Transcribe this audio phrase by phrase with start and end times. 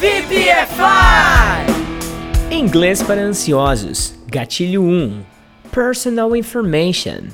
[0.00, 1.66] VPFI!
[2.50, 4.14] Inglês para ansiosos.
[4.28, 5.26] Gatilho 1.
[5.72, 7.32] Personal information.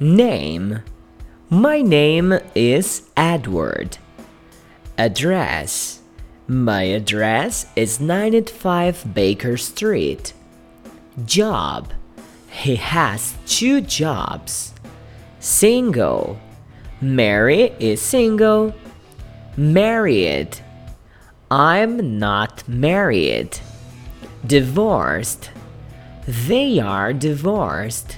[0.00, 0.80] Name.
[1.50, 3.98] My name is Edward.
[4.96, 6.00] Address.
[6.46, 10.32] My address is 95 Baker Street.
[11.26, 11.92] Job.
[12.48, 14.72] He has two jobs.
[15.40, 16.40] Single.
[17.02, 18.74] Mary is single.
[19.58, 20.58] Married.
[21.52, 23.58] I'm not married.
[24.46, 25.50] Divorced.
[26.26, 28.16] They are divorced.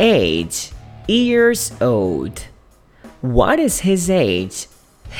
[0.00, 0.72] Age.
[1.06, 2.46] Years old.
[3.20, 4.66] What is his age?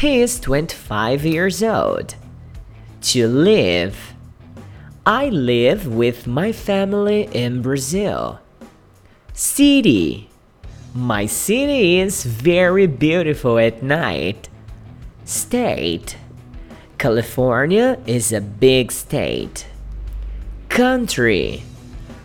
[0.00, 2.16] He is 25 years old.
[3.02, 4.14] To live.
[5.06, 8.40] I live with my family in Brazil.
[9.32, 10.30] City.
[10.92, 14.48] My city is very beautiful at night.
[15.24, 16.16] State.
[17.04, 19.66] California is a big state.
[20.70, 21.62] Country.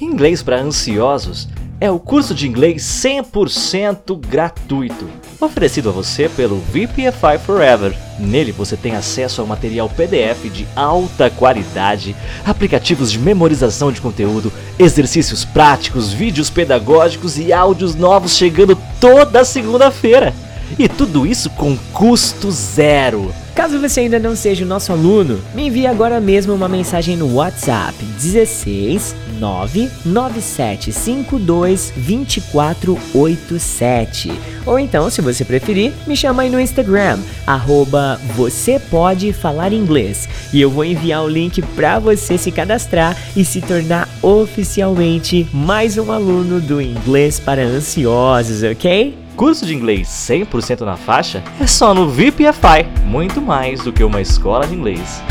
[0.00, 1.46] Inglês para ansiosos
[1.78, 5.06] é o curso de inglês 100% gratuito,
[5.38, 7.94] oferecido a você pelo VPFI Forever.
[8.18, 14.50] Nele você tem acesso ao material PDF de alta qualidade, aplicativos de memorização de conteúdo,
[14.78, 20.32] exercícios práticos, vídeos pedagógicos e áudios novos chegando toda segunda-feira.
[20.78, 23.30] E tudo isso com custo zero.
[23.54, 27.34] Caso você ainda não seja o nosso aluno, me envie agora mesmo uma mensagem no
[27.34, 34.32] WhatsApp 16 99752 2487.
[34.64, 40.28] Ou então, se você preferir, me chama aí no Instagram, arroba você pode falar inglês.
[40.52, 45.98] E eu vou enviar o link para você se cadastrar e se tornar oficialmente mais
[45.98, 49.21] um aluno do Inglês para Ansiosos, ok?
[49.36, 54.20] Curso de inglês 100% na faixa é só no VPFI, muito mais do que uma
[54.20, 55.22] escola de inglês.